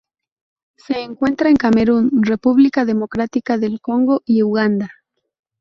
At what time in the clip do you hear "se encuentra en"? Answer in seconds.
0.77-1.57